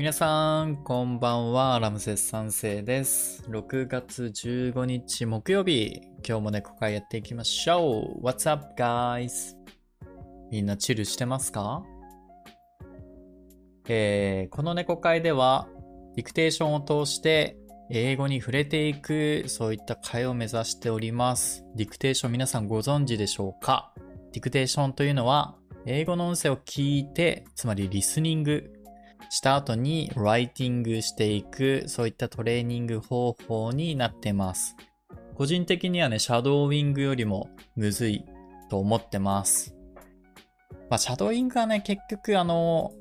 [0.00, 1.78] 皆さん、こんばんは。
[1.78, 3.44] ラムセス三世です。
[3.50, 8.26] 6月15日木曜日、今日も猫会やっていきましょう。
[8.26, 9.54] What's up, guys?
[10.50, 11.82] みんなチルしてますか？
[13.88, 15.68] えー、この猫会では、
[16.16, 17.58] ディクテーションを通して
[17.90, 21.62] 英語に触れていく、そういった会を目指しております。
[21.76, 23.92] ディクテーション皆さんご存知でしょうか？
[24.32, 28.79] ディクテーションというのは、英語の音声を聞いて、つまりリスニング
[29.28, 34.76] した後にライティングしていく、そういったトレーニング方法になってます。
[35.34, 38.24] 個人的にはね、シャドーウィングよりもむずい
[38.68, 39.74] と思ってます。
[40.88, 42.92] まあ、シャドーイングはね、結局あの、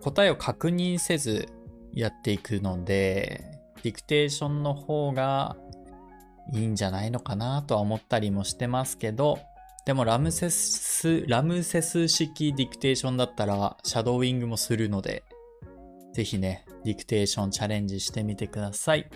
[0.00, 1.48] 答えを確認せず
[1.92, 3.44] やっていくので、
[3.82, 5.56] ディクテーションの方が
[6.52, 9.38] いいんじゃないのかなとは思ったりもしてますけど、
[9.84, 15.24] でもラムセス、ラムセス式ディクテーションだったらシャドーウィングもするので、
[16.12, 19.08] ぜひね、ディクテーションチャレンジしてみてください。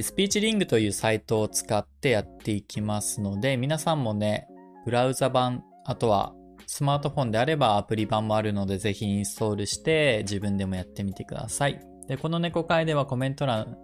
[0.00, 4.48] スピーチリングというサイトを使ってやっていきますので、皆さんもね、
[4.84, 6.34] ブラウザ版、あとは
[6.66, 11.80] スマートフォンであればアプリ版もあるので、ぜひインストールして自分でもやってみてください。
[12.08, 13.76] で、この猫会ではコメント欄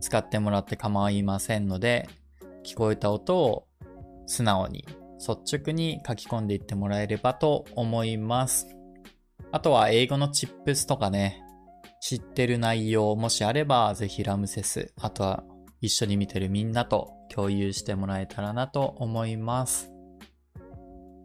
[0.00, 2.08] 使ってもらって構いませんので、
[2.64, 3.66] 聞こえた音を
[4.26, 4.84] 素直に、
[5.18, 8.68] 率直に書き込んでいってもらえればと思います。
[9.54, 11.40] あとは英語のチップスとかね、
[12.00, 15.44] 知ってる内容もしあれば、ぜひラムセス、あとは
[15.80, 19.92] 一緒に見てるみんなと共有してもらえたらなと思います。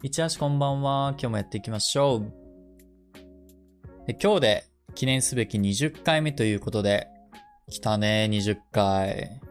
[0.04, 1.16] 一足こんばんは。
[1.18, 2.34] 今日もやっていきましょう。
[4.06, 7.08] で今日で記念すべき20回目ということで、
[7.72, 9.42] 来たね、20回。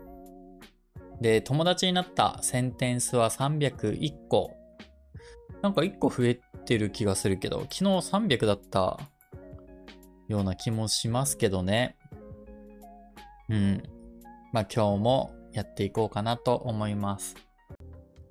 [1.21, 4.53] で、友達になったセンテンスは301個。
[5.63, 9.01] なんか1個増えてる気がするけど、昨日300だった
[10.29, 11.97] ような気もしますけどね。
[13.49, 13.83] うん。
[14.53, 17.37] まあ今日もやっていこうかなと思います。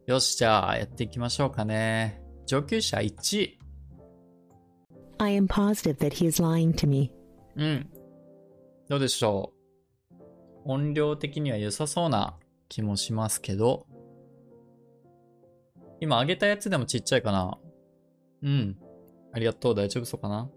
[0.06, 2.22] よし、じゃあやっていきましょうかね。
[2.46, 3.58] 上級者1。
[5.18, 7.12] I am positive that he is lying to me.
[7.56, 7.90] うん。
[8.88, 9.52] どうでしょ
[10.12, 10.18] う。
[10.66, 12.38] 音量的には良さそうな
[12.70, 13.88] 気もしますけど。
[16.00, 17.58] 今上げたやつでもちっちゃいかな。
[18.44, 18.78] うん。
[19.34, 19.76] ありがとう。
[19.76, 20.50] 大丈夫そうかな。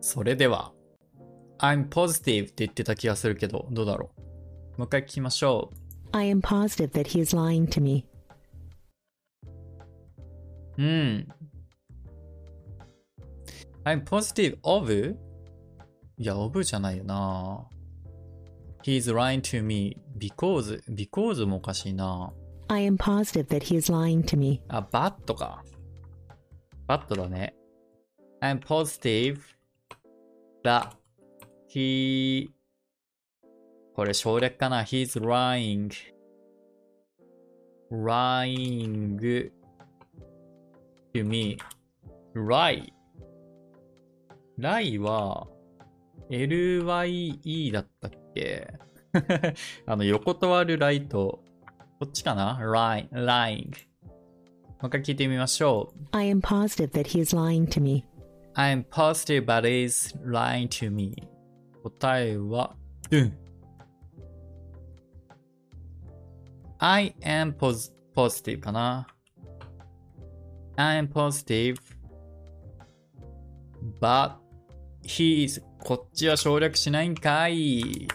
[0.00, 0.72] それでは、
[1.58, 4.10] I'm positive って言ってた気がするけど、どうだろ
[4.76, 4.78] う。
[4.78, 5.76] もう一回聞きましょう。
[6.12, 8.06] I am positive that he is lying to me.
[10.78, 11.28] うん。
[13.84, 15.16] I'm positive of?
[16.16, 17.68] いや、of じゃないよな。
[18.84, 22.32] He's lying to me because, because もおかしいな。
[22.68, 24.62] I am positive that he is lying to me.
[24.68, 25.62] あ、but か。
[26.86, 27.54] but だね。
[28.40, 29.40] I'm positive
[30.64, 30.90] that
[31.68, 32.48] he
[33.94, 35.90] これ省略かな ?He's lying
[37.90, 39.50] lying
[41.14, 41.58] to me
[42.34, 42.92] lie
[44.58, 45.48] lie は
[46.30, 48.68] lye だったっけ
[49.86, 51.42] あの横と割るライト
[51.98, 53.88] こっちかな ?lying lying
[54.80, 56.08] もう一回聞いてみましょう。
[56.12, 58.04] I am positive that he is lying to me.
[58.54, 61.28] I'm positive but is lying to me.
[61.82, 62.76] 答えは、
[63.10, 63.38] うん。
[66.78, 69.08] I am pos positive かな。
[70.76, 71.78] I am positive
[74.00, 74.34] but
[75.02, 78.06] he is こっちは省略しないんかい。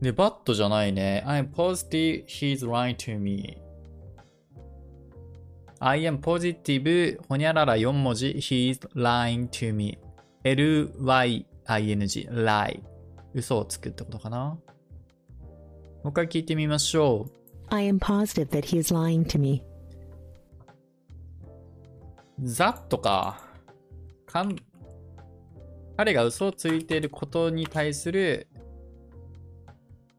[0.00, 1.24] で、but じゃないね。
[1.26, 3.62] I'm positive he's lying to me.
[5.78, 9.98] I am positive ほにゃらら4文字 He's lying to me
[10.42, 12.82] L-Y-I-N-G lie
[13.34, 14.60] 嘘をつくってことかなも
[16.04, 17.30] う一回聞いてみましょう
[17.68, 19.62] I am positive that he is lying to me.
[22.40, 23.40] that か
[24.26, 24.56] かん
[25.96, 28.48] 彼が嘘をついていることに対する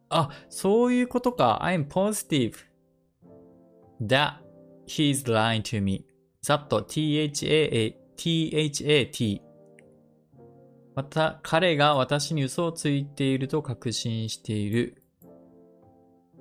[0.09, 2.53] あ、そういうことか I'm positive
[4.01, 4.35] that
[4.85, 6.05] he's lying to me.
[6.45, 6.85] that tha,
[8.15, 9.41] tha,
[10.95, 15.03] また、彼が私に嘘をついていると確信している。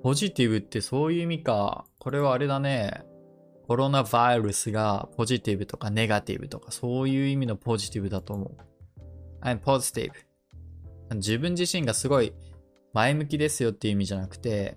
[0.01, 1.85] ポジティブってそういう意味か。
[1.99, 3.03] これはあれだね。
[3.67, 8.57] コロナウイルスがポジティブとかネガティブとかそういう意味のポジティブだと思う。
[9.41, 10.11] I'm positive.
[11.13, 12.33] 自分自身がすごい
[12.97, 14.75] 前向きですよっていう意味じゃなくて、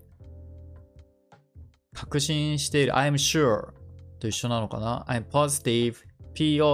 [1.95, 3.73] 確信している I'm sure
[4.19, 5.95] と一緒なのかな ?I'm positive,
[6.35, 6.69] p-o-s-i-t-i-v-e,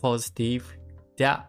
[0.00, 0.62] positive
[1.18, 1.46] that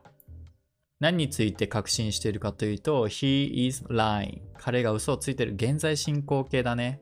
[0.99, 5.53] 何について確信しているかというと He is lying 彼が嘘をついている。
[5.53, 6.99] 現在進行形だね。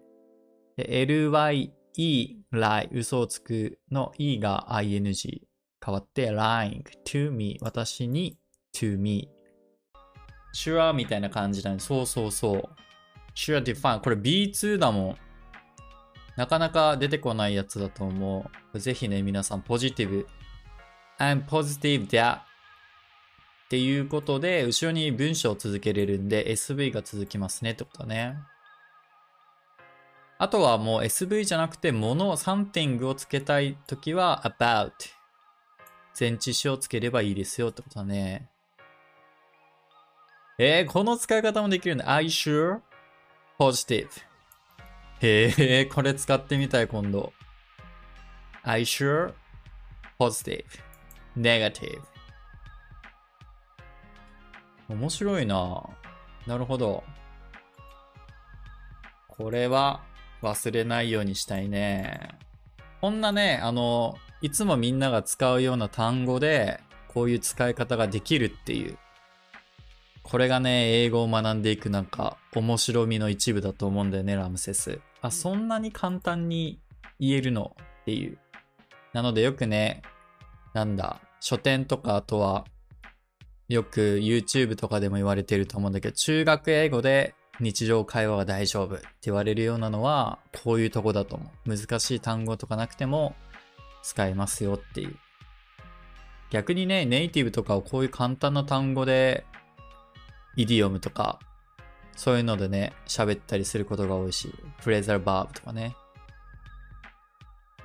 [0.78, 5.42] ly, e, lie 嘘をつくの e が ing
[5.86, 8.38] 変わって lying to me 私に
[8.74, 9.30] to me
[10.54, 11.80] sure みたいな感じだね。
[11.80, 12.70] そうそうそう。
[13.36, 15.18] sure define これ B2 だもん。
[16.36, 18.80] なかなか出てこないやつだと思う。
[18.80, 20.28] ぜひね、皆さん、ポジティブ。
[21.20, 22.42] I'm positive that っ
[23.70, 28.38] ていうことで、後ろに文章を続けれるんで、SV が続きますねってことだね。
[30.38, 34.92] あとはもう SV じゃなくて、もの、something をつけたいときは about
[36.20, 38.51] 前置詞をつければいいですよってことだね。
[40.64, 42.06] えー、この使い方もできるんだ。
[42.06, 42.82] Are you sure?
[43.58, 44.08] Positive.
[45.20, 47.34] へえ、これ使ってみたい、今度。
[48.64, 49.34] Are you sure?
[50.20, 50.64] Positive.
[51.36, 52.00] Negative.
[54.88, 55.82] 面白いな
[56.46, 57.04] なるほど。
[59.30, 60.04] これは
[60.44, 62.38] 忘れないようにしたいね。
[63.02, 69.00] こんなね、あの、いつもみんなが使うような単語で、こういう使い方ができるっていう。
[70.24, 75.00] これがね、英語を学んでいくなんか、面白みの一部だと思うんだよね、ラムセス。
[75.22, 76.80] あ、そんなに簡単に
[77.20, 78.38] 言えるのっていう。
[79.14, 80.04] なのでよくね、
[80.74, 82.66] なんだ、書店とかあとは、
[83.68, 91.78] よく YouTube とかでも言われてると思うんだけど、中学英語で日常会話が大丈夫って言われるようなのは、こういうとこだと思う。
[91.78, 93.36] 難しい単語とかなくても
[94.04, 95.16] 使えますよっていう。
[96.50, 99.46] 逆にね、ネイティブとかをこういう簡単な単語で、
[100.56, 101.40] イディオムとか、
[102.16, 105.96] そういうのでね、喋ったりすることが多いし、フレーザルバーブとかね。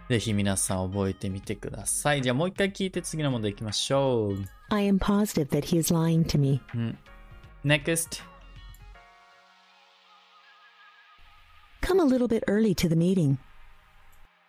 [0.09, 2.23] ぜひ皆さん覚えてみてください。
[2.23, 4.45] じゃあもう一回聞いて次の問題行きましょう。
[4.71, 6.61] I am positive that he is lying to me.
[6.75, 6.99] うん。
[7.65, 8.23] Next.
[11.83, 13.37] Come a little bit early to the meeting.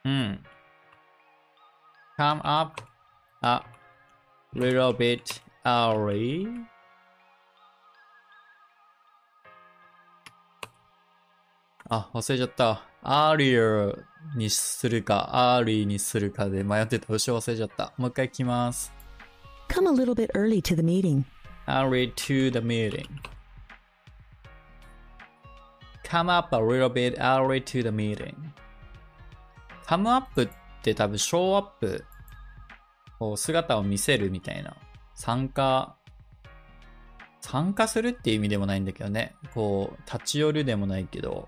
[0.06, 0.40] うん。
[2.18, 2.82] come up
[3.44, 3.62] a
[4.56, 6.48] little bit early.
[11.90, 12.84] あ、忘れちゃった。
[13.04, 14.04] earlier
[14.36, 17.06] にするか、early にするかで迷ってた。
[17.14, 17.94] 後ろ忘れちゃった。
[17.98, 18.92] もう一回聞きます。
[19.70, 21.24] Come a little bit early to the meeting.
[21.68, 23.06] early to the meeting.
[26.04, 28.36] come up a little bit early to the meeting.
[29.86, 30.50] come up っ
[30.82, 32.04] て多分 show up
[33.20, 34.76] こう姿を見せるみたいな。
[35.16, 35.96] 参加、
[37.42, 39.36] 参加するっていう意味でもないんだけどね。
[39.54, 41.48] こう、立ち寄るでもないけど。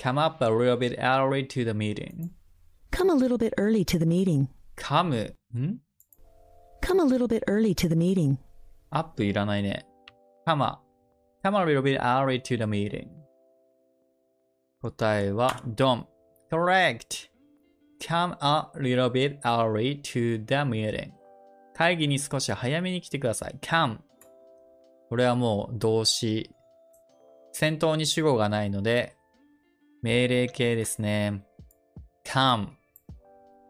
[0.00, 2.30] Come up a little bit early to the meeting.
[2.90, 4.48] Come a little bit early to the meeting.
[4.76, 5.12] come,
[5.54, 5.78] ん
[6.80, 8.38] Come a little bit early to the meeting.
[8.90, 9.84] アップいらないね。
[10.46, 10.78] come a,
[11.44, 13.08] come a little bit early to the meeting.
[14.80, 16.06] 答えは don't.
[16.50, 17.28] correct.
[18.00, 21.12] come a little bit early to the meeting.
[21.74, 23.58] 会議に少し早めに来てください。
[23.60, 23.98] come.
[25.10, 26.50] これはもう動詞。
[27.52, 29.19] 先頭に主語がないので、
[30.02, 31.44] 命令形ですね。
[32.24, 32.68] come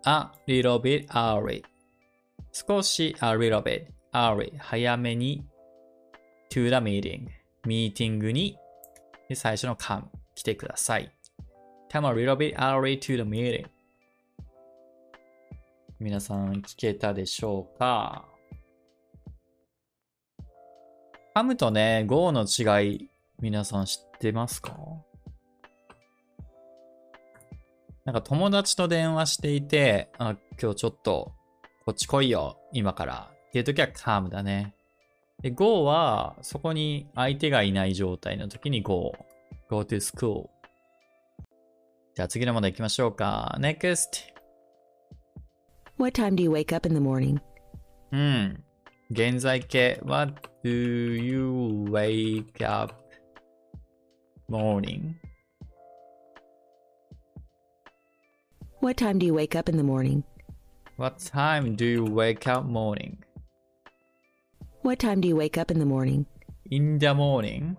[0.04, 1.62] a little bit early.
[2.52, 5.44] 少し a little bit early 早めに
[6.50, 7.28] to the meeting
[7.64, 8.56] ミーティングに
[9.34, 11.12] 最初の come 来てください
[11.90, 13.66] come a little bit early to the meeting
[16.00, 18.24] 皆さん聞けたでしょうか
[21.36, 23.10] come とね go の違い
[23.40, 24.76] 皆さん知ってますか
[28.04, 31.32] なんか友達と電話していて、あ今日ちょっと
[31.84, 33.30] こっち来いよ、今から。
[33.48, 34.74] っていう時は come だね。
[35.42, 39.12] で、go は、そこに相手がいない状態の時に go。
[39.68, 40.48] go to school。
[42.14, 43.56] じゃあ次の問題行きましょうか。
[43.58, 44.30] next。
[45.98, 47.40] What time do you wake up in the morning?
[48.12, 48.64] うん。
[49.10, 50.00] 現在形。
[50.04, 52.94] What do you wake up
[54.48, 55.14] morning?
[58.79, 60.23] What time do you wake up in the morning?
[60.97, 63.17] What time do you wake up morning?
[64.81, 66.25] What time do you wake up in the morning?
[66.69, 67.77] In the morning?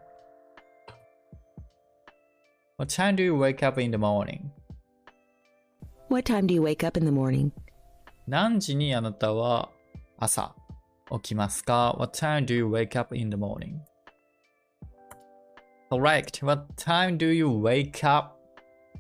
[2.76, 4.50] What time do you wake up in the morning?
[6.09, 7.53] What time do you wake up in the morning?
[8.26, 9.71] 何時にあなたは
[10.19, 10.55] 朝
[11.11, 13.79] 起きますか ?What time do you wake up in the morning?
[15.91, 16.45] Correct.
[16.45, 18.37] What time do you wake up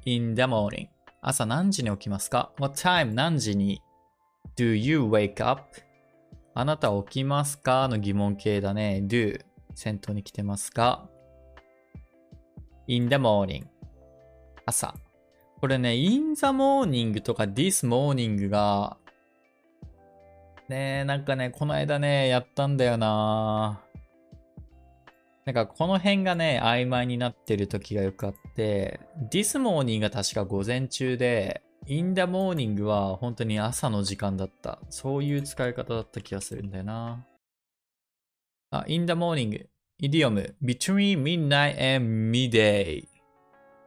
[0.04, 0.88] in the morning?
[1.21, 3.13] 朝何時に起きますか ?What time?
[3.13, 3.81] 何時に
[4.57, 5.61] ？Do you wake up?
[6.53, 7.87] あなた起きますか？
[7.87, 9.03] の疑問形だね。
[9.05, 9.39] do
[9.75, 11.07] 先頭に来てますが
[12.87, 13.65] in the morning
[14.65, 14.93] 朝。
[15.59, 18.97] これね、in the morning とか this morning が
[20.69, 23.81] ねえ、なんかね、この間ね、やったんだよな
[25.45, 28.99] なんかこの辺がね、曖昧になってる時がよくあって、
[29.31, 34.79] this morning が確か午前中で、in the morning は本当に朝の時間だった。
[34.89, 37.25] そういう使い方だった気がするんだよな。
[38.69, 39.65] あ、in the morning、
[39.99, 43.07] イディオム、between midnight and midday。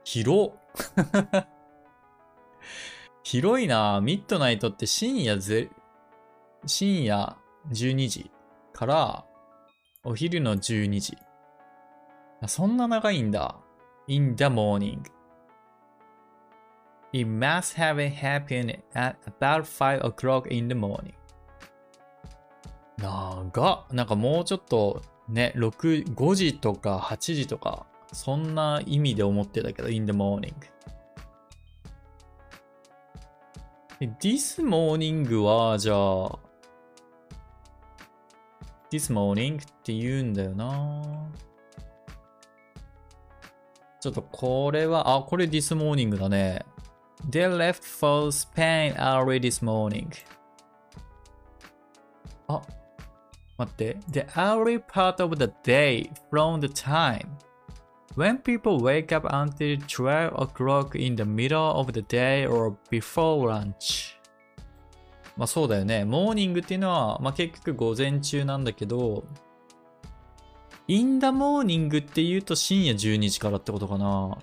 [0.02, 1.46] 広っ
[3.22, 5.70] 広いなミッドナイトって深夜ぜ、
[6.66, 7.36] 深夜
[7.70, 8.30] 12時
[8.72, 9.24] から
[10.02, 11.16] お昼の12時。
[12.46, 13.56] そんな長いんだ。
[14.06, 15.02] in the morning.
[17.12, 21.14] It must have happened at about 5 o'clock in the morning.
[22.98, 30.52] 長っなんかもうちょっとね、6、5時とか8時とか、そんな意味で思ってたけど、in the morning。
[34.20, 36.38] this morning は、じゃあ、
[38.90, 41.02] this morning って言うんだよな
[44.04, 46.62] ちょっとこれは、あ、これ this morning だね。
[47.30, 50.08] They left for Spain early this morning.
[52.46, 52.60] あ、
[53.56, 53.96] 待って。
[54.10, 57.26] The early part of the day from the time
[58.14, 63.48] when people wake up until 12 o'clock in the middle of the day or before
[63.48, 64.18] lunch.
[65.34, 66.04] まあそうだよね。
[66.04, 69.24] モーニングっていうのは、まあ結局午前中なんだけど、
[70.88, 74.38] in the morning って言うと深夜12時からってことかな。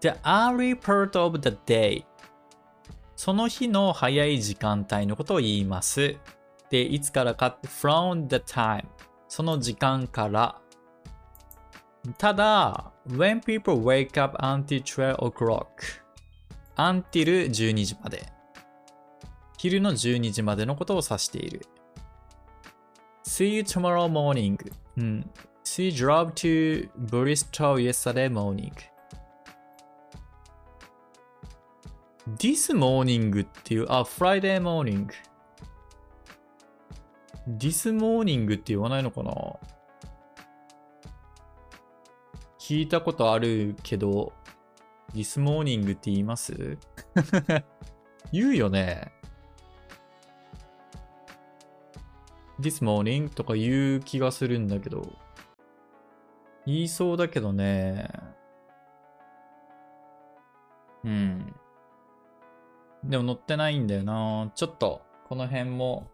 [0.00, 2.04] The early part of the day
[3.16, 6.16] その日の早い時間帯のことを言います。
[6.68, 8.84] で、いつからかって from the time
[9.28, 10.60] その時間から
[12.18, 15.64] ただ、when people wake up until 12 o'clock
[16.76, 18.33] until 12時まで
[19.58, 21.66] 昼の12時までのことを指している。
[23.24, 24.58] See you tomorrow morning.
[24.96, 25.30] うん。
[25.64, 28.72] She drove to Bristol yesterday morning.
[32.38, 35.08] This morning っていう、あ、Friday morning.
[37.48, 39.32] This morning って言わないのかな
[42.58, 44.32] 聞いたことあるけど、
[45.14, 46.78] This morning って言います
[48.32, 49.13] 言うよね。
[52.60, 55.02] This morning とか言う気がするんだけど。
[56.66, 58.08] 言いそうだけどね。
[61.04, 61.54] うん。
[63.04, 64.50] でも載ってないんだよな。
[64.54, 66.10] ちょっと、この辺も、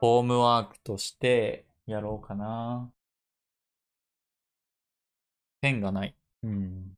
[0.00, 2.92] ホームワークとしてやろうかな。
[5.62, 6.14] ペンがない。
[6.42, 6.96] うん。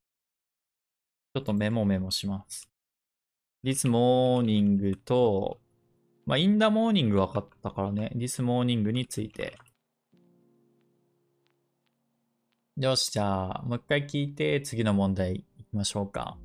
[1.35, 2.69] ちょっとメモメモします。
[3.65, 5.62] This morning と、
[6.27, 8.13] まあ、in the morning 分かったからね。
[8.15, 9.59] this morning について。
[12.77, 16.39] よし、じゃあ、もう一回聞いて、次の問題いきましょうか。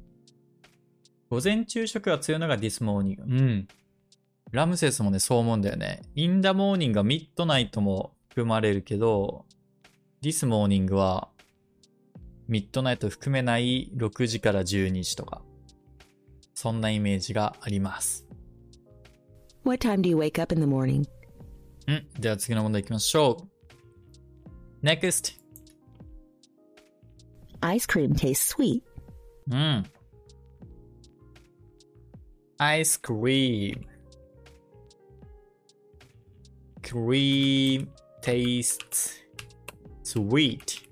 [1.29, 3.21] 午前中食が強いのが this morning。
[3.21, 3.67] うん。
[4.51, 6.01] ラムセスもね、そう思うんだよね。
[6.15, 9.45] in the morning がミッドナイトも含まれるけど、
[10.21, 11.29] this morning は
[12.47, 15.41] ミッドナイト含めない6時から12時とか。
[16.53, 18.26] そんなイメージがあります。
[19.67, 21.03] What time do you wake up in the morning?
[21.87, 22.07] うん。
[22.21, 23.49] では次の問題いきましょ
[24.81, 24.85] う。
[24.85, 25.33] NEXT!
[27.59, 28.81] Ice cream tastes sweet.
[29.51, 29.83] うん。
[32.59, 33.85] アイスクリーム。
[36.81, 37.89] クリーム
[38.21, 39.19] tastes
[40.05, 40.87] sweet.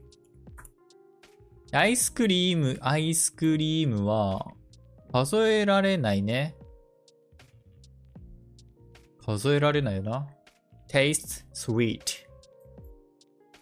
[1.71, 4.45] アイスクリーム、アイスクリームは
[5.13, 6.57] 数えられないね。
[9.25, 10.27] 数えられないよな。
[10.87, 11.99] tastes sweet.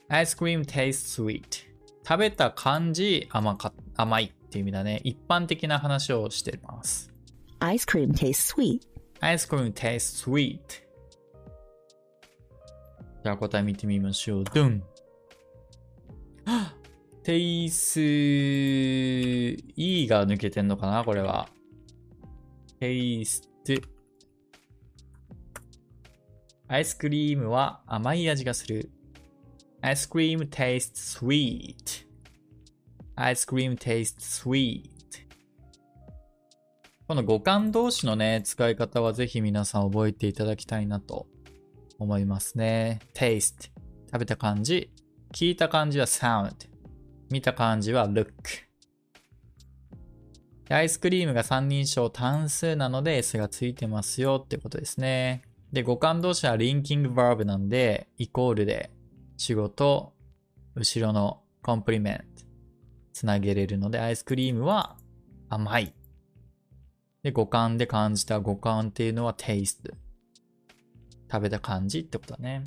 [0.09, 1.63] アイスクリーム tastes sweet.
[2.05, 4.99] 食べた感じ甘か甘いっていう意味だね。
[5.05, 7.13] 一般的な話をしてます。
[7.61, 8.81] Ice cream tastes sweet.
[9.21, 10.59] アイスクリーム tastes sweet.
[13.23, 14.43] じゃあ答え見てみましょう。
[14.43, 14.83] ドゥン。
[17.23, 19.55] テイス、E
[20.09, 21.47] が抜けてんのかなこれは。
[22.81, 23.92] テイスト。
[26.67, 28.89] アイスクリームは甘い味がする。
[29.81, 32.05] Ice cream tastes sweet.
[33.15, 34.83] Ice cream tastes sweet.
[37.05, 41.27] この五感同士のね、使い方はぜひ皆さん覚えていただきたいなと
[41.99, 42.99] 思いますね。
[43.13, 43.71] taste
[44.11, 44.89] 食べた感じ。
[45.33, 46.53] 聞いた感じは sound。
[47.29, 48.31] 見た感じは look。
[50.69, 55.43] アイスクリームが三人称単数なので S がついてますよってことですね。
[55.73, 58.91] で、五感動詞はリンキングバーブなんで、イコールで
[59.37, 60.13] 主語と
[60.75, 62.45] 後ろのコンプリメント
[63.11, 64.97] つなげれるので、アイスクリームは
[65.49, 65.95] 甘い。
[67.23, 69.95] で、五感で感じた五感っていうのは taste。
[71.31, 72.63] 食べた感じってことだね。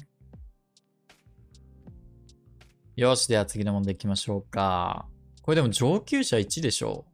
[2.97, 5.07] よし、では次の問題行きましょうか。
[5.43, 7.05] これでも上級者1でしょ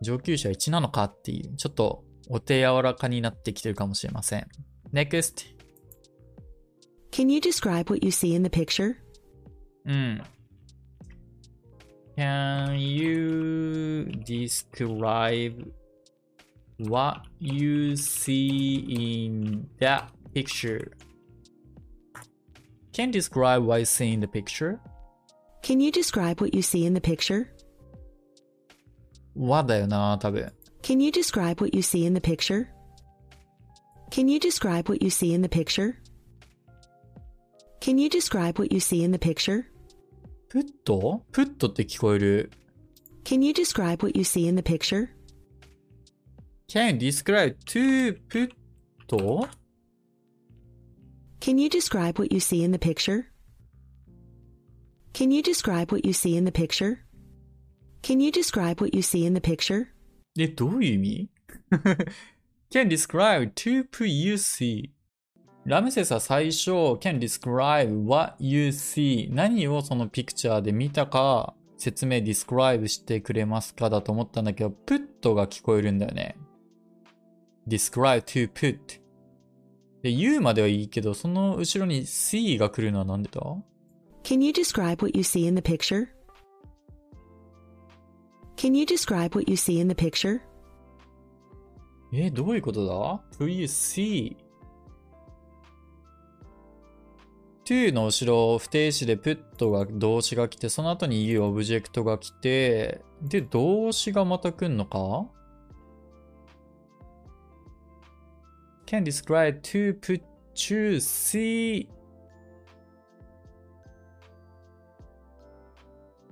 [0.00, 4.46] 上級者1なのかっていう、ちょっとお手柔らかになってきてるかもしれません。
[4.92, 5.54] NEXT!
[7.10, 8.96] Can you describe what you see in the picture?
[9.86, 10.22] うん。
[12.16, 15.70] Can you describe
[16.78, 20.92] what you see in that picture?
[22.92, 24.78] Can you describe what you see in the picture?
[25.62, 27.48] Can you describe what you see in the picture?
[29.34, 30.52] what だよな、多分。
[30.83, 32.69] Can you describe what you see in the picture?
[34.11, 35.97] Can you describe what you see in the picture?
[37.79, 39.65] Can you describe what you see in the picture?
[40.49, 42.51] プットプットって聞こえる。
[43.23, 45.09] Can you describe what you see in the picture?
[46.67, 48.49] Can you describe to プッ
[49.07, 49.47] ト
[51.39, 53.27] Can you describe what you see in the picture?
[55.13, 56.99] Can you describe what you see in the picture?
[58.01, 59.89] Can you describe what you see in the picture?
[60.36, 61.28] え、どういう意味
[62.70, 64.90] ?can describe to put you see
[65.64, 76.36] ラムセスは最初 can describe what you see 何をそのピクチャーで見たか説明 describe してくれますかだと思ったんだけど put が聞こえるんだよね
[77.68, 79.00] describe to put
[80.02, 83.40] で you まではいいけどその後ろに see が来るのはなんでだ
[84.24, 86.13] Can you describe what you see in the picture?
[88.56, 90.40] Can you describe what you see in the picture?
[92.12, 94.36] え、どういうことだ ?Do you see?
[97.64, 105.26] to の後ろ、不定詞で put が動詞が来て、その後に you オブジェクトが来て、で、動詞がまた来んのか
[108.86, 110.22] ?can describe to put
[110.54, 111.88] to see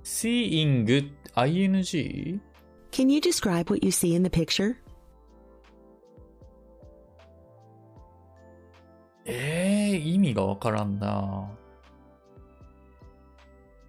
[0.05, 0.85] seeing
[1.37, 2.41] ing?
[2.91, 4.77] Can you describe what you see in the picture?
[9.25, 11.51] ええ意味がわからんな。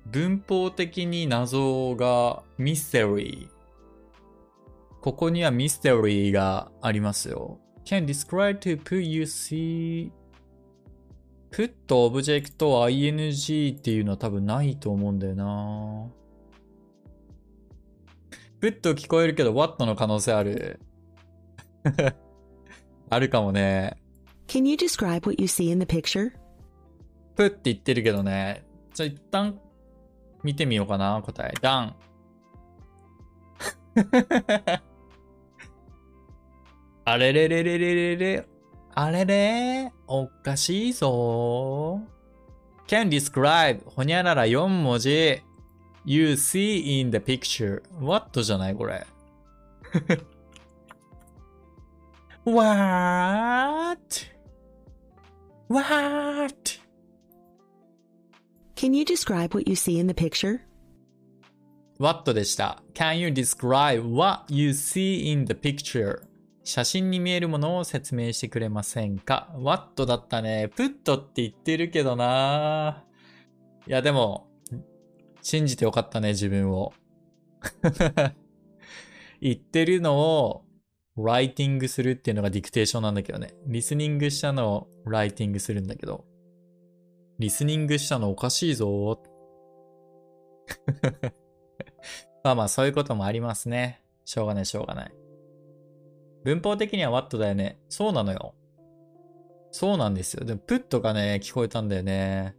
[0.05, 3.53] 文法的に謎がミステリー。
[5.01, 7.59] ここにはミステリーがありますよ。
[7.85, 10.11] can describe to put you see
[11.51, 16.22] put オブジェクト ing っていうのは多分ないと思うんだよな。
[18.63, 20.79] Put 聞こえるけど what の可能性ある。
[23.09, 23.97] あるかもね。
[24.47, 26.31] Can you describe what you see in the picture?
[27.35, 28.63] プって言ってるけどね。
[28.93, 29.59] じゃあ一旦
[30.43, 31.51] 見てみようかな、答え。
[31.61, 31.95] ダン。
[37.05, 38.47] あれれれれれれれ。
[38.95, 39.91] あれれ？
[40.07, 41.99] おかしいぞ。
[42.87, 45.43] can describe ほにゃらら4文字。
[46.05, 47.81] You see in the picture.
[47.99, 49.05] what じゃないこれ。
[52.45, 54.33] what?
[55.69, 56.79] What?
[58.75, 60.61] Can you describe what you see in the picture?
[61.99, 62.83] What でした。
[62.93, 66.21] Can you describe what you see in the picture?
[66.65, 70.69] 写真に見えるものを説明してくれませんか ?What だったね。
[70.75, 73.03] Put って言ってるけどな
[73.87, 74.47] いや、でも、
[75.43, 76.93] 信じてよかったね、自分を。
[79.39, 80.65] 言ってるのを、
[81.15, 83.53] ライティングするっていうのがディクテーションなんだけどね。
[83.67, 86.25] リスニングしたのをライティングするんだけど。
[87.37, 89.21] リスニングしたのおかしいぞ
[92.43, 94.01] まあまあそういうこともありますね。
[94.25, 95.13] しょうがないしょうがない。
[96.43, 97.79] 文法的には what だよね。
[97.89, 98.55] そうなのよ。
[99.71, 100.45] そうなんですよ。
[100.45, 102.55] でも put がね、聞こえたんだよね。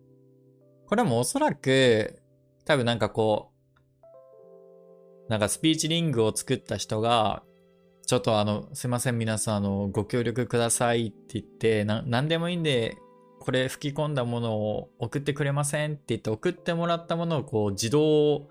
[0.87, 2.21] これもおそらく、
[2.65, 7.43] 多分なんかこう、なんかスピーチリングを作った人が、
[8.07, 12.97] ちょっとあの、すいません皆さん、あの、ご協力くださいって言って、な、なんでもいいんで、
[13.41, 18.49] これ吹き込んだものを送ってくれませんって言って送ってもらったものをこう自動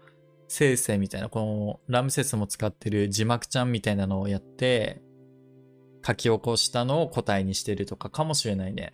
[0.48, 5.02] 生成みたいな、このラムセスも使ってる字幕ちゃんみたいなのをやって
[6.06, 8.92] 書き起こしたのを答えにしてるとかかもしれないね。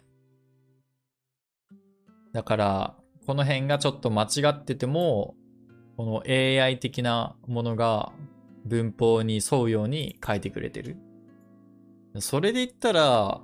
[2.31, 2.98] だから、
[3.29, 5.35] この辺がちょっと間違ってても、
[5.97, 8.11] この AI 的なものが
[8.65, 10.97] 文法に沿うように書いてくれてる。
[12.17, 13.39] それで言ったら、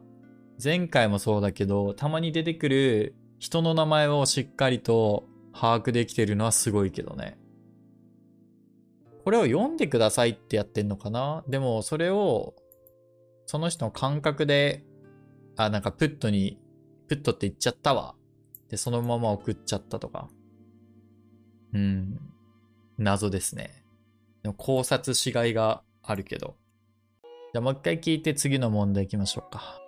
[0.61, 7.37] 前回もそうだけど、たまに出てくる人の名前をしっかりと把握できてるのはすごいけどね。
[9.23, 11.43] これを読んでくださいってやってんのかな？
[11.47, 12.55] でもそれを、
[13.45, 14.83] その人の感覚で、
[15.55, 16.57] あ、なんかプットに、
[17.07, 18.15] プットって言っちゃったわ。
[18.69, 20.29] で、そのまま送っちゃったとか。
[21.73, 22.19] うん。
[22.97, 23.83] 謎ですね。
[24.43, 26.55] でも考察しがいがあるけど。
[27.53, 29.79] じゃあもう一回聞いて次の問題行きましょうか。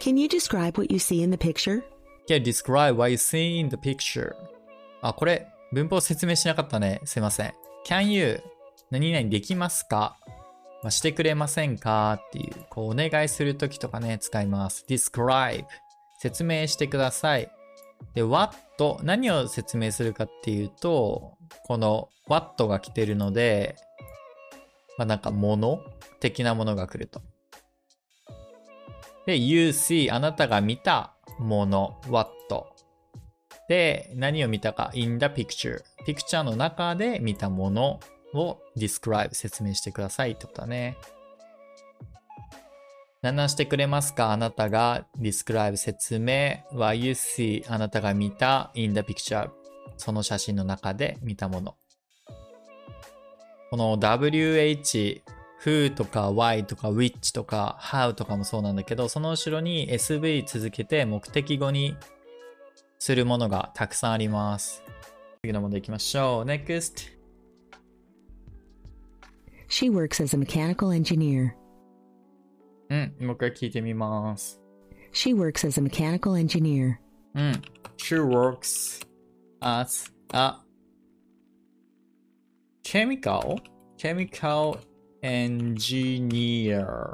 [0.00, 1.82] Can you describe what you see in the picture?
[2.28, 4.34] Can you describe what you see in the picture?
[5.02, 7.00] あ、これ、文法説明しなかったね。
[7.04, 7.52] すいません。
[7.86, 8.40] Can you?
[8.90, 10.18] 何々できますか、
[10.82, 12.20] まあ、してくれませんか？
[12.28, 14.84] っていう、こう、お願いするときとかね、使います。
[14.88, 15.64] describe
[16.20, 17.50] 説明してください。
[18.14, 18.56] で、what
[19.02, 23.76] 何を説明するかっていうと、この what が来てるので、
[24.96, 25.80] まあ、なんか物
[26.20, 27.20] 的なものが来ると。
[29.26, 32.32] で、you see あなたが見たもの what
[33.68, 35.82] で、何を見たか？in the picture。
[36.06, 38.00] ピクチャーの中で見たもの
[38.32, 40.96] を describe 説明してくださいってことだね。
[43.20, 44.30] 何々してくれますか？
[44.30, 49.50] あなたが describe 説明 what you see あなたが見た in the picture
[49.96, 51.76] その写真の中で見たもの。
[53.70, 55.22] この WH
[55.64, 61.96] who とか why とか which とか how とかもそうなんだけど、その後ろに SV 続けて目的語に
[63.00, 64.84] するものがたくさんあります。
[65.42, 66.44] 次の問題行きましょう。
[66.44, 67.18] NEXT。
[69.68, 71.52] She works as a mechanical engineer.
[72.89, 74.59] うん、もう一回聞いてみます。
[75.13, 76.97] She works as a mechanical engineer.
[77.35, 77.61] うん。
[77.97, 79.05] She works
[79.61, 80.55] as a
[82.83, 83.59] chemical
[83.97, 84.79] chemical
[85.23, 87.13] engineer.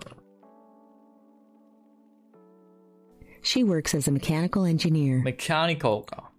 [3.41, 5.21] She works as a mechanical engineer.
[5.23, 6.31] mechanical か。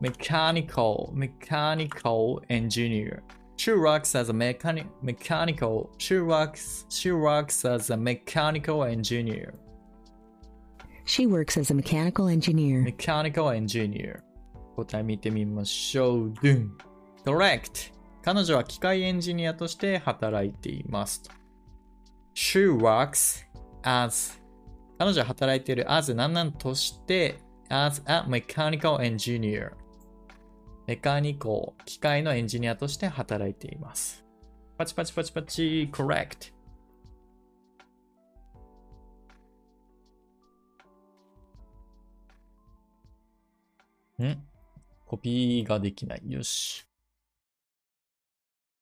[0.00, 3.22] mechanical, mechanical engineer.
[3.57, 9.53] She works as a mechanic, mechanical, she works, she works as a mechanical engineer.
[11.05, 12.81] She works as a mechanical engineer.
[12.83, 14.21] mechanical engineer.
[14.75, 16.33] 答え見てみましょう。
[16.33, 16.77] ドゥン。
[17.25, 17.93] correct.
[18.21, 21.23] 彼女は機械エンジニアとして働いています。
[22.33, 23.45] She works
[23.83, 24.41] as
[24.97, 27.39] 彼女は働いている as 何々として
[27.69, 29.71] as a mechanical engineer
[30.87, 34.23] メカニカル機械のエンジニアとして働いています。
[34.77, 36.53] パチパチパチパチ correct
[44.23, 44.37] ん？
[45.05, 46.21] コピーができない。
[46.27, 46.85] よし。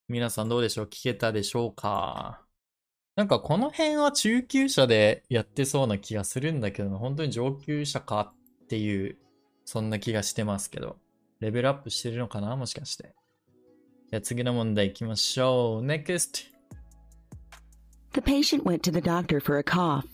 [0.10, 0.86] 皆さんどうでしょう？
[0.88, 2.42] 聞けたでしょうか？
[3.16, 8.34] なんかこの辺は中級者でやってそうな気がするんだけど、本当に上級者か
[8.66, 9.18] っていう、
[9.64, 10.98] そんな気がしてますけど。
[11.44, 13.14] レベルアップしてるのかなもしかして。
[14.10, 15.86] じゃあ次の問題行きましょう。
[15.86, 16.46] NEXT!
[18.14, 20.06] The patient went to the doctor for a cough.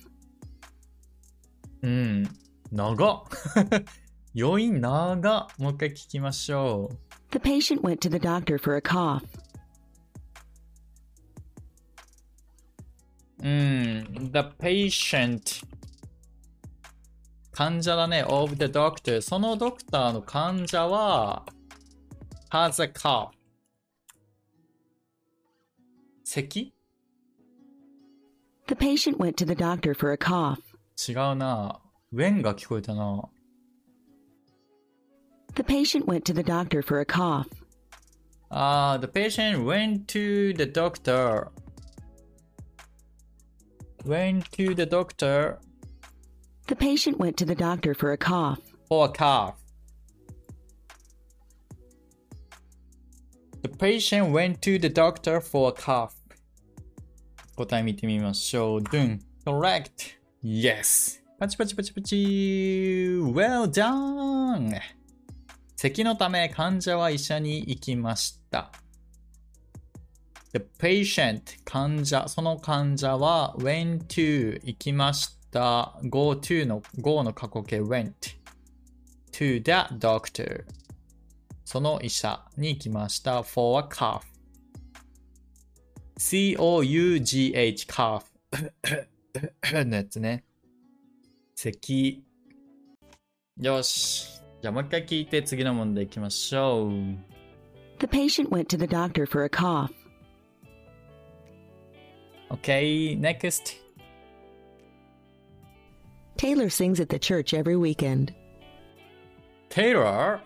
[1.84, 2.24] うん。
[2.72, 3.22] 長っ
[4.36, 6.98] 余韻長っもう一回聞きましょう。
[7.30, 9.22] The patient went to the doctor for a cough.
[13.44, 14.32] うん。
[14.32, 15.64] The patient
[17.60, 18.24] 患者だね。
[18.26, 21.46] of the doctor そのドクターの患者は
[22.52, 23.32] has a cough
[26.24, 26.72] 咳
[28.68, 30.60] The patient went to the doctor for a cough.
[31.06, 31.82] 違うな。
[32.14, 33.28] when が聞こえたな。
[35.56, 37.46] The patient went to the doctor for a cough.
[38.48, 41.50] あー、the patient went to the doctor.
[44.06, 45.58] went to the doctor
[46.69, 48.59] The patient went to the doctor for a cough.
[48.89, 49.55] for a cough.
[53.63, 56.15] The patient went to the doctor for a cough.
[57.57, 58.83] 答え見てみましょう。
[58.83, 59.21] ドゥン。
[59.45, 60.19] Correct.
[60.43, 61.21] Yes.
[61.39, 62.17] パチパチパチパチ。
[62.17, 64.79] Well done.
[65.77, 68.71] 咳のため患者は医者に行きました。
[70.53, 78.14] The patient 患者、その患者は went to 行きまし た go to の go の過去形 went
[79.32, 80.66] to the doctor
[81.66, 84.22] その医者に行きました for a cough
[86.18, 88.24] c-o-u-g-h cough
[89.86, 90.44] のやつね
[91.56, 92.24] 咳
[93.60, 97.30] よしじゃあもう一回聞いて次の問題行きましょう
[98.00, 99.92] The patient went to the doctor for a cough.
[102.50, 103.76] Okay, next.
[106.39, 108.35] Taylor sings at the church every weekend.
[109.71, 110.41] Taylor?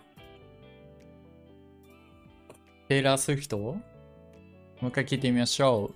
[2.89, 3.83] テイラー・スウィフトも
[4.83, 5.93] う一回聞いてみましょ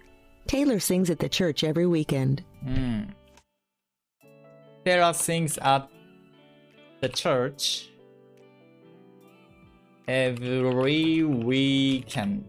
[0.47, 2.43] Taylor sings at the church every weekend.
[2.67, 2.67] う。
[2.67, 3.17] うん。
[4.85, 5.89] Taylor sings at
[7.01, 7.89] the church
[10.07, 12.45] every weekend.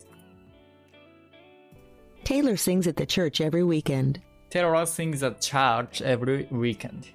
[2.24, 4.22] Taylor sings at the church every weekend.
[4.50, 7.12] Taylor sings at church every weekend.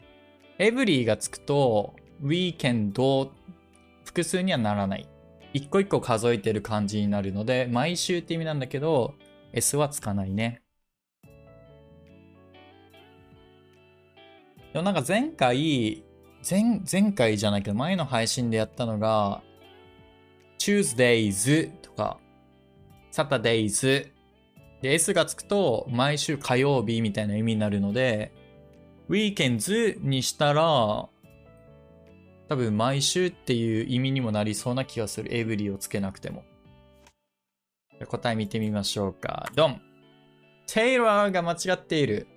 [0.59, 3.29] Every がつくと、weekend
[4.05, 5.07] 複数にはならない。
[5.53, 9.15] 一個一個数えてる感じになるので、毎週って意味なんだけど、
[9.51, 10.61] S はつかないね。
[14.73, 16.03] でもなんか前回、
[16.49, 19.43] 前、前回じゃないけど、前の配信でやったのが、
[20.57, 22.19] Tuesdays とか、
[23.11, 24.09] Saturdays
[24.81, 28.31] で、S がつくと、毎週火曜日みたいな意味になるので、
[29.13, 30.63] weekends にしたら、
[32.49, 35.31] 多分毎週っていう意味にもなりそうな気がする。
[35.31, 36.43] every をつけなくても。
[38.07, 39.49] 答え見てみましょうか。
[39.55, 39.81] ドン
[40.67, 42.27] !Taylor が間違っている。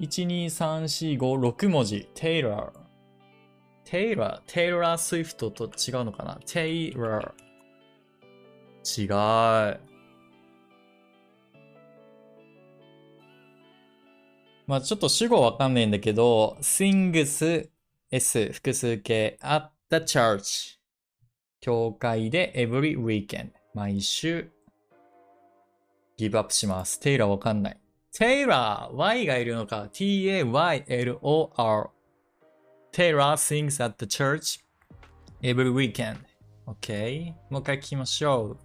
[0.00, 2.08] 1、2、3、4、5、6文字。
[2.14, 2.70] Taylor。
[3.84, 4.42] Taylor。
[4.46, 7.32] Taylor Swift と違うのかな ?Taylor。
[8.84, 9.04] 違
[9.72, 9.80] う。
[14.66, 17.68] まあちょっと主語わかんないんだけど、sings
[18.10, 20.78] s 複数形 at the church
[21.60, 24.50] 教会で every weekend 毎週
[26.16, 26.98] ギブアップします。
[27.00, 27.80] テイラーわかんない。
[28.12, 31.90] テイラー Y がいるのか T-A-Y-L-O-R
[32.90, 34.64] テイラー sings at the church
[35.42, 36.16] every weekend
[36.66, 38.56] OK もう一回聞きましょ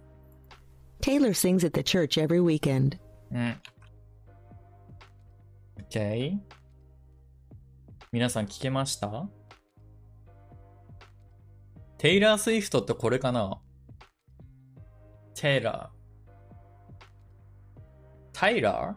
[1.02, 2.96] Taylor sings at the church every weekend.
[3.32, 3.34] う。
[3.34, 3.56] うん。
[5.92, 6.38] OK
[8.12, 9.28] 皆さん聞けました
[11.98, 13.60] テイラー・スウィフトってこれかな
[15.34, 17.02] テイラー。
[18.32, 18.96] タイラ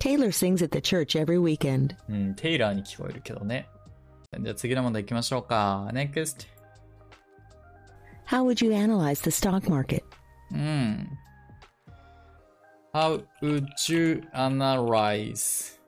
[0.00, 1.90] Taylor sings at the church every weekend.
[1.90, 3.68] ーうん、テイラーに聞こえるけどね。
[4.40, 5.88] じゃあ次の問題行きましょうか。
[5.92, 6.48] NEXT。
[8.26, 10.02] How would you analyze the stock market?
[10.50, 11.08] うん。
[12.92, 15.81] How would you analyze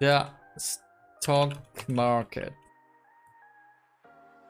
[0.00, 0.06] the
[0.56, 1.56] stock
[1.88, 2.52] market?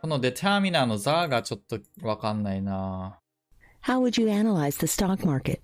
[0.00, 3.18] このデターミナーのザがちょっとわかんないな。
[3.84, 5.60] How would you analyze the stock market?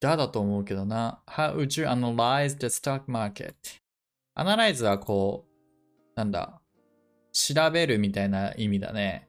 [0.00, 1.22] だだと思うけどな。
[1.26, 3.54] How would you analyze the stock market?
[4.36, 6.60] analyze はこう、なんだ、
[7.32, 9.28] 調べるみたいな意味だね。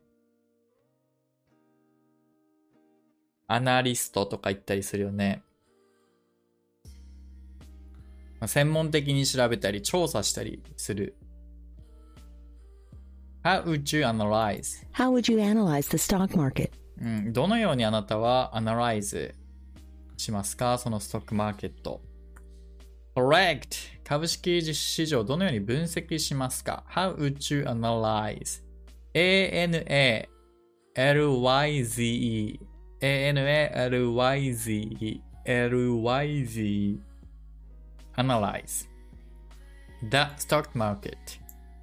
[3.47, 5.41] アナリストとか言ったりするよね。
[8.39, 11.15] まあ専門的に調べたり、調査したりする。
[13.43, 14.86] How would you analyze?
[14.93, 16.71] How would you analyze the stock market?
[17.00, 19.34] うん、どのようにあなたは analyze
[20.17, 22.02] しますかそのストックマーケット。
[23.15, 28.62] correct 株式市場どのように分析しますか ?How would you analyze?
[29.13, 30.28] A-N-A-L-Y-Z-E
[33.02, 33.91] A-N-A-L-Y-Z-E
[35.45, 37.00] L-Y-Z-E
[38.17, 38.89] analyze
[40.01, 41.17] the stock market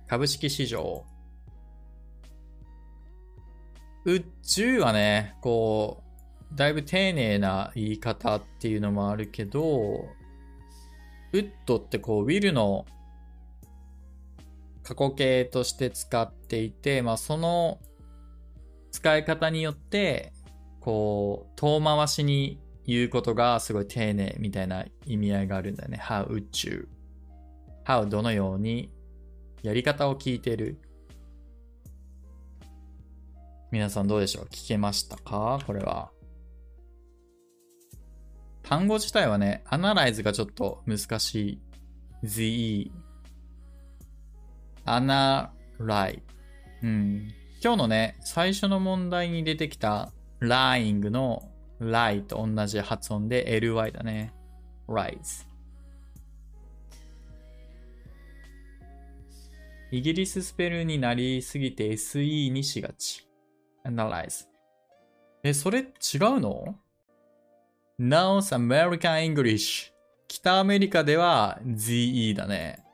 [0.07, 1.05] 株式市場。
[4.05, 6.03] 宇宙はね、こ
[6.53, 10.07] う、だいぶ丁寧な言い方っていうのもあるけど、
[11.33, 12.85] ウッドってこう、ウィルの
[14.83, 17.79] 過去形として使っていて、まあその
[18.93, 20.33] 使い方によって、
[20.81, 25.99] こう、遠回しに言うことがすごい丁寧みたいな意味合いがあるんだよね。
[26.03, 26.89] how 宇宙。
[27.85, 28.91] how どのように
[29.63, 30.79] やり方を聞いてる？
[33.71, 34.45] 皆さんどうでしょう？
[34.47, 35.59] 聞けましたか？
[35.67, 36.11] これは。
[38.63, 41.59] 単語自体はね、アナライズがちょっと難しい。
[42.23, 42.93] the,
[44.85, 46.23] アナライ。
[46.83, 47.33] うん。
[47.63, 51.43] 今日のね、最初の問題に出てきた lying の
[51.81, 54.33] lie と同じ発音で ly だね。
[54.89, 55.47] rise。
[59.91, 63.29] イギリススペルになりすぎて SE にしがち。
[63.85, 64.47] analyze。
[65.43, 65.89] え、それ違う
[66.41, 66.77] の
[68.01, 69.93] ?North American English。
[70.27, 72.85] 北アメリカでは ZE だね。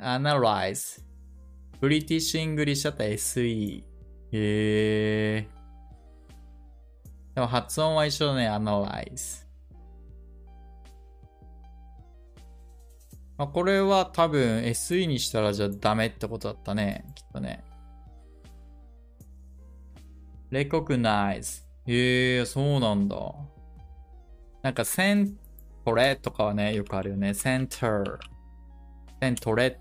[0.00, 1.02] analyze。
[1.80, 3.84] British English だったら SE。
[4.32, 5.61] へー。
[7.34, 9.46] でも発音は一緒だね、analyze。
[13.38, 17.04] あ、これは多分 SE にしたらじゃダメってことだったね。
[17.14, 17.64] きっとね。
[20.50, 21.64] recognize。
[21.86, 23.16] へえ、そうなんだ。
[24.62, 25.36] なんか、セン
[25.84, 27.34] トレとかはね、よくあるよね。
[27.34, 28.18] センター。
[29.20, 29.80] セントレ。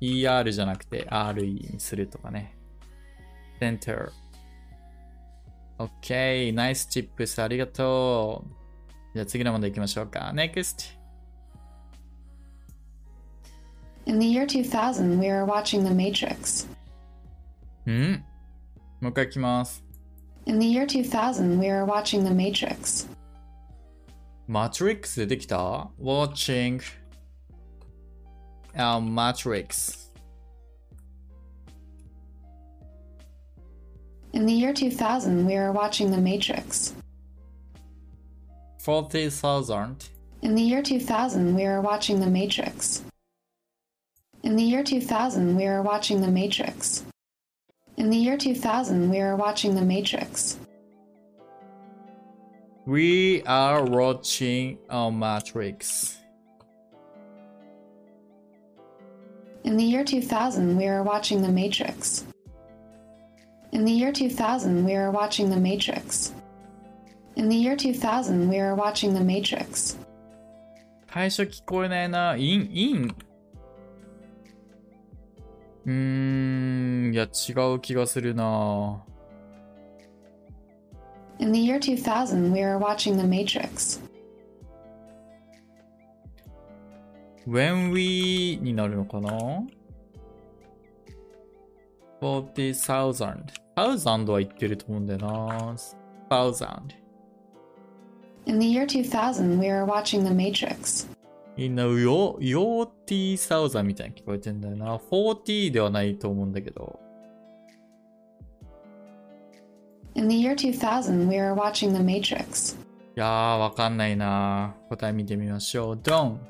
[0.00, 2.56] ER じゃなくて RE にするとかね。
[3.58, 4.10] センター。
[5.80, 6.52] OK。
[6.52, 7.40] ナイスチップス。
[7.40, 9.14] ありがとう。
[9.14, 10.30] じゃあ次の問題行きましょうか。
[10.34, 11.00] NEXT。
[14.06, 16.66] In the year 2000, we were watching The Matrix.
[17.86, 18.24] ん
[19.00, 19.82] もう一回行きます。
[20.46, 23.08] In the year 2000, we were watching The Matrix.
[24.46, 26.80] マトリックス出てきた ?watching
[28.74, 29.99] a matrix.
[34.32, 36.94] In the year 2000, we were watching The Matrix.
[38.78, 40.08] 40,000.
[40.42, 43.02] In the year 2000, we were watching The Matrix.
[44.42, 47.04] In the year 2000, we were watching The Matrix.
[47.96, 50.56] In the year 2000, we were watching The Matrix.
[52.86, 56.18] We are watching a matrix.
[59.64, 62.24] In the year 2000, we were watching The Matrix.
[63.71, 66.33] In the year 2000, we were watching The Matrix.
[67.35, 69.97] In the year 2000, we were watching The Matrix.
[71.11, 72.35] 最初聞こえないな。
[72.35, 73.15] イン、イン。
[75.85, 79.03] うーん、いや違う気がするな。
[81.39, 83.99] In the year 2000, we were watching The Matrix.
[87.47, 89.29] When we になるのかな
[92.20, 93.44] ?40,000。
[93.76, 95.74] 1000は言ってると思うんだよな。
[96.30, 97.00] 1000。
[98.46, 101.06] In the year 2000, we were watching The Matrix.
[101.56, 104.96] みんな、よ、40,000みたいに聞こえてんだよな。
[104.96, 106.98] 40ではないと思うんだけど。
[110.14, 112.76] In the year 2000, we were watching The Matrix.
[113.16, 114.74] いやー、わかんないな。
[114.88, 116.00] 答え見てみましょう。
[116.02, 116.40] ドン。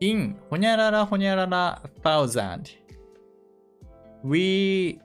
[0.00, 2.77] in ほにゃららほにゃらら thousand.
[4.24, 5.00] We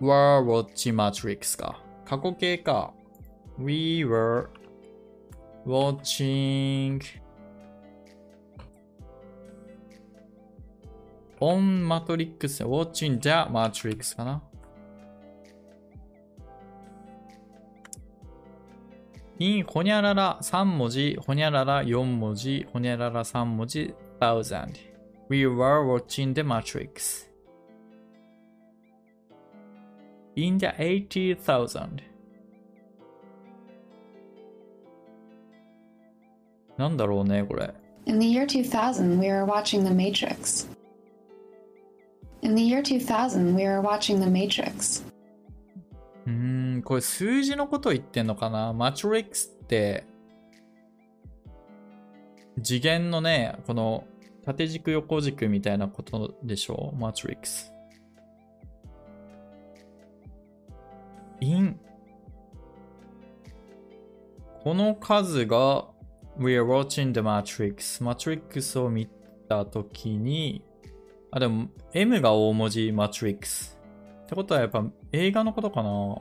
[0.00, 1.80] were watching Matrix か。
[2.04, 2.92] 過去形か。
[3.58, 4.48] We were
[5.66, 7.00] watching
[11.40, 14.42] on Matrix watching the Matrix かな。
[19.40, 24.74] in ほにゃらら3文字、ほにゃらら4文字、ほにゃらら3文字、thousand.
[25.28, 27.27] We were watching the Matrix.
[30.38, 32.00] In the 80,000.
[36.76, 37.74] なんだろうね、これ。
[38.06, 40.68] In the year 2000, we were watching The Matrix.
[42.42, 45.04] In the year 2000, we were watching The Matrix.
[46.24, 50.04] うーん、これ数字のこと言ってんのかなマトリックスって、
[52.62, 54.04] 次元のね、この
[54.44, 57.72] 縦軸横軸みたいなことでしょマトリックス。
[64.68, 65.86] この数が
[66.36, 68.04] We are watching the Matrix.
[68.04, 69.08] マトリックスを見
[69.48, 70.62] たときに、
[71.30, 73.78] あ、でも M が大文字マトリックス。
[74.24, 76.18] ってことはやっぱ映画のことかな？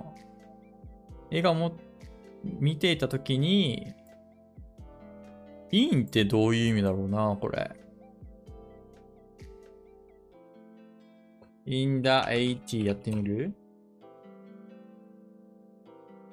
[1.29, 1.77] 映画も
[2.41, 3.93] 見ていたときに、
[5.73, 7.69] インってどういう意味だろうな、これ。
[11.65, 13.53] in the 80やってみる？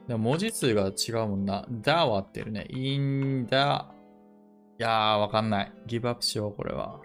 [0.07, 1.67] でも文字数が違うもんな。
[1.71, 2.67] the は合ってるね。
[2.69, 5.73] in the いやー、わかんない。
[5.87, 7.01] ギブアップしよう、これは。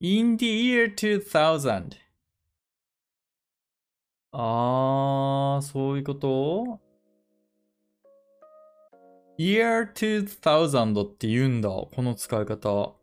[0.00, 1.96] in the year 2000.
[4.32, 6.78] あー、そういうこと
[9.38, 11.70] ?year 2000って言うんだ。
[11.70, 12.94] この使い方。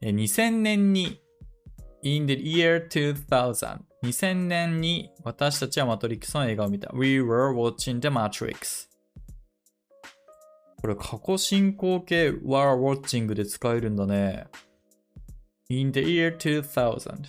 [0.00, 1.23] え、2000年に
[2.06, 3.80] In the year 2000.
[4.02, 6.90] 2000年に私たちはマトリックスの映画を見た。
[6.92, 8.90] We were watching the Matrix.
[10.82, 14.48] これ過去進行形 were watching で使えるんだね。
[15.70, 17.24] In the year 2000.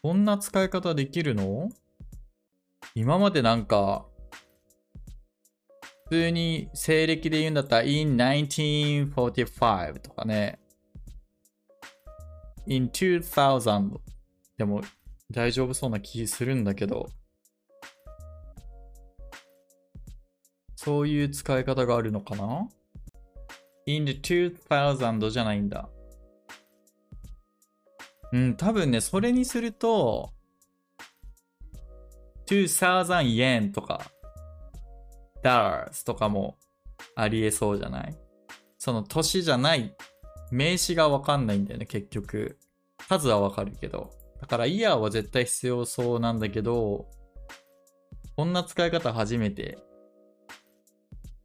[0.00, 1.68] こんな使い方できるの？
[2.94, 4.06] 今までなんか、
[6.08, 10.58] 普通に西暦で言うんだったら in 1945とかね。
[12.68, 13.98] In 2000
[14.58, 14.82] でも
[15.30, 17.08] 大丈夫そうな気するんだけど。
[20.76, 22.68] そういう使い方があるのかな
[23.86, 25.88] ?in the 2000じゃないんだ。
[28.32, 30.30] うん、多分ね、それにすると、
[32.46, 34.02] 2000 yen とか、
[35.42, 36.56] dollars とかも
[37.14, 38.16] ありえそうじゃない？
[38.78, 39.94] その年じゃない
[40.50, 42.57] 名詞がわかんないんだよね、結局。
[43.08, 44.10] 数はわかるけど。
[44.40, 47.06] だからイヤーは絶対必要そうなんだけど、
[48.36, 49.78] こんな使い方初めて。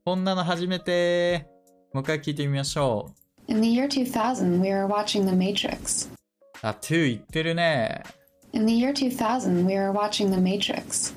[0.06, 1.48] こんなの初めて。
[1.94, 3.14] もう一回聞いてみましょ
[3.48, 3.52] う。
[3.52, 6.10] In the year 2000, we were watching The Matrix.
[6.62, 8.04] あ、2言ってるね。
[8.54, 11.16] In the year 2000, we were watching The Matrix.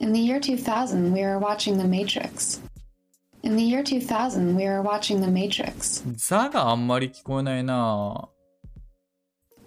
[0.00, 2.60] In the year 2000, we were watching The Matrix.
[3.42, 6.04] In the year 2000, we were watching The Matrix.
[6.16, 8.28] ザがあんまり聞こえないな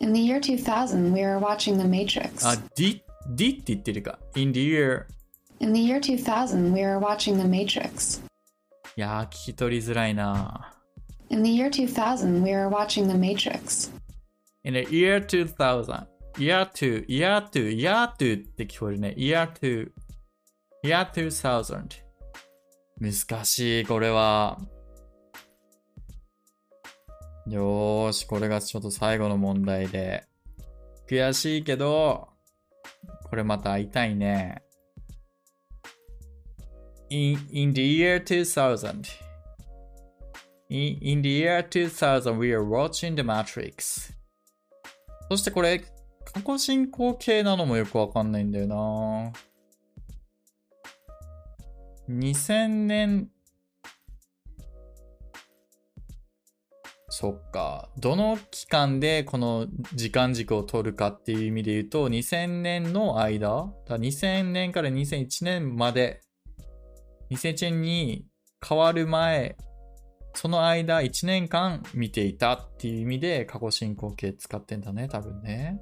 [0.03, 4.19] In the year 2000, we were watching The あ Matrix.、 D、D って言ってるか。
[4.37, 5.07] in the year。
[5.61, 8.23] In the year 2000, we were watching The Matrix.
[8.97, 10.73] いやー、聞き取りづらいな
[11.31, 13.91] In the year 2000, we were watching The Matrix.
[14.65, 16.07] in the year 2000.
[16.39, 19.15] year to, year to, year to って聞こえるね。
[19.19, 19.91] year to,
[20.85, 21.89] year 2000.
[23.01, 24.59] 難しい、これは。
[27.48, 30.26] よーし、これがちょっと最後の問題で。
[31.10, 32.30] 悔しいけど、
[33.26, 34.64] これまた会いたいね。
[37.14, 39.10] in, in the year 2000.
[40.70, 44.14] In, in the year 2000, we are watching the Matrix.
[45.30, 45.84] そしてこれ、
[46.26, 49.32] 過去進行形なのもよくわかんないんだよな。
[52.10, 53.30] 2000年、
[57.16, 57.90] そっか。
[58.00, 66.22] どの期間でこの時間軸を取るかっていう意味で言うと、2000年の間、だ2000年から2001年まで、
[67.30, 68.26] 2001年に
[68.68, 69.58] 変わる前、
[70.34, 75.80] その間1年間見ていたっていう意味で過去進行形使ってんだね、多分ね。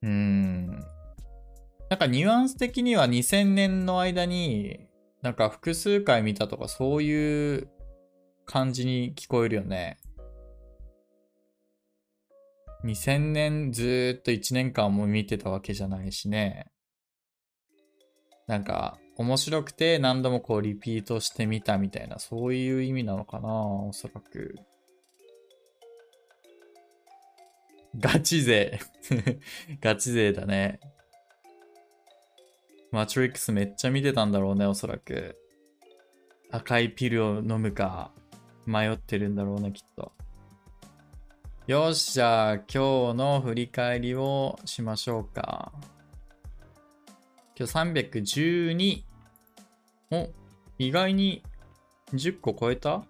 [0.00, 0.68] うん。
[1.90, 4.90] なんかニュアンス的には2000年の間に
[5.22, 7.68] なんか複数回見たとかそういう
[8.44, 9.98] 感じに聞こえるよね。
[12.84, 16.66] 2000年ずーっと1年間も見てたわけじゃないしね。
[18.48, 24.56] なんか面白くて何度もこうリピートしてみたみたいなそういう意味なのかなおそらく。
[27.96, 28.80] ガチ勢。
[29.80, 30.80] ガチ勢だね。
[32.92, 35.38] マトリックスめっちゃ見てたんだろうね、おそらく。
[36.50, 38.10] 赤いピルを飲むか
[38.66, 40.12] 迷ってるんだろうね、きっと。
[41.66, 45.72] よし、じゃあ今日の振り返りをしましょうか。
[47.58, 49.04] 今日312。
[50.10, 50.28] お、
[50.78, 51.42] 意外に
[52.12, 53.04] 10個超えた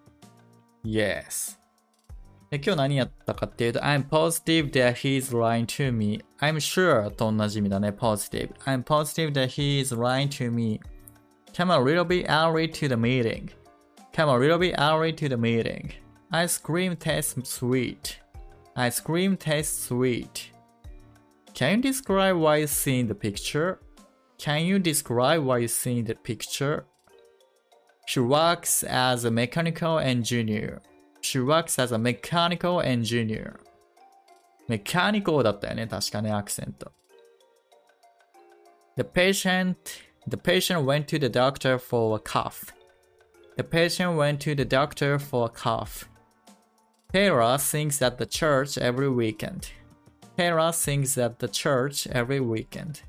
[0.84, 1.61] ?Yes。
[2.51, 6.21] で今日何やったかっていうと、I'm positive that he's lying to me.
[6.39, 8.53] I'm sure と同じ意味だね、positive.
[8.65, 10.79] I'm positive that he's lying to me.
[11.53, 13.49] Come a little bit early to the meeting.
[14.13, 15.91] Come a little bit early to the meeting.
[16.31, 18.19] Ice cream tastes sweet.
[18.75, 20.51] Ice cream tastes sweet.
[21.53, 23.79] Can you describe what you see in the picture?
[24.37, 26.85] Can you describe what you see in the picture?
[28.05, 30.81] She works as a mechanical engineer.
[31.21, 33.59] She works as a mechanical engineer.
[34.67, 36.91] メカニコだったよね、確かね、アクセント。
[38.97, 39.75] The patient,
[40.27, 42.73] the patient went to the doctor for a cough.
[43.55, 46.09] The patient went to the doctor for a cough.
[47.13, 49.71] Taylor sings at the church every weekend.
[50.37, 53.01] Taylor sings at the church every weekend.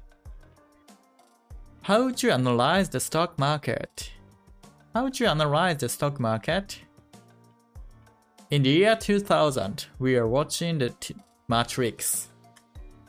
[1.82, 4.12] How would you analyze the stock market?
[4.94, 6.78] How would you analyze the stock market?
[8.49, 11.15] In the year 2000, we are watching the t-
[11.47, 12.29] Matrix.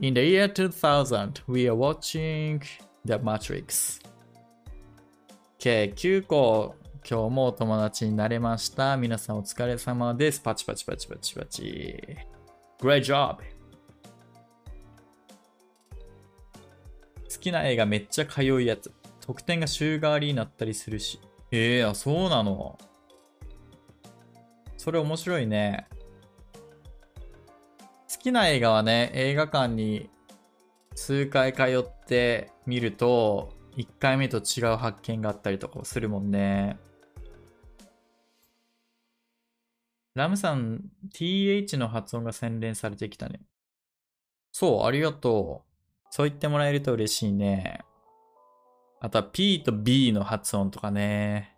[0.00, 2.62] In the year 2000, we are watching
[3.04, 4.00] the Matrix.
[5.58, 6.76] OK、9個
[7.08, 8.96] 今日もお友達になれました。
[8.96, 10.40] 皆さんお疲れ様です。
[10.40, 12.16] パチパチパチパチパチ。
[12.80, 13.36] Great job!
[13.36, 13.42] 好
[17.40, 18.90] きな映画めっちゃ通うやつ。
[19.20, 21.20] 得点が週替わりになったりするし。
[21.50, 22.78] ええー、あ、そうなの。
[24.84, 25.86] それ面白いね。
[28.12, 30.10] 好きな映画はね、映画館に
[30.94, 36.76] 数回通って見ると、1回目と違う発見があったりとかするもんね。
[40.14, 40.82] ラムさん、
[41.14, 43.40] th の発音が洗練されてきたね。
[44.52, 46.10] そう、ありがとう。
[46.10, 47.80] そう言ってもらえると嬉しいね。
[49.00, 51.56] あとは p と b の発音とかね、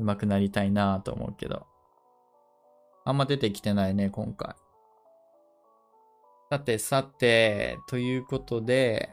[0.00, 1.68] 上手くなりたいなと思うけど。
[3.04, 4.54] あんま出てきてないね、今回。
[6.50, 9.10] さてさて、ということで、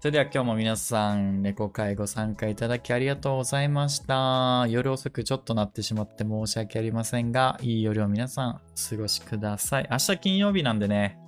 [0.00, 4.66] それでは今日も皆さん、猫会ご参加いただきありがとうございました。
[4.68, 8.52] 夜遅くちょっとなってしまって申し訳ありませんが、いい夜を皆さんお
[8.90, 9.88] 過ごしください。
[9.90, 11.18] 明日金曜日なんでね、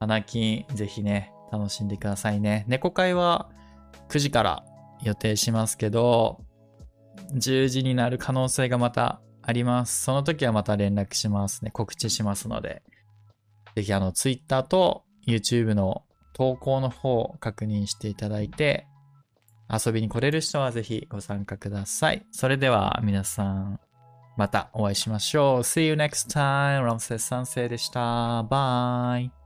[0.00, 2.64] 花金ぜひね、楽しんでくださいね。
[2.68, 3.50] 猫会は
[4.08, 4.64] 9時から
[5.02, 6.40] 予定しますけど、
[7.34, 10.02] 10時になる可能性がまたあります。
[10.04, 11.70] その時はまた連絡しますね。
[11.70, 12.82] 告知しますので。
[13.74, 16.02] ぜひあの Twitter と YouTube の
[16.34, 18.86] 投稿の方を確認していただいて、
[19.72, 22.26] 遊びに来れる人はぜひご参加ください。
[22.30, 23.80] それでは皆さん、
[24.36, 25.58] またお会いしましょう。
[25.60, 26.84] See you next time.
[26.84, 28.42] ラムセス3世でした。
[28.42, 29.37] バイ。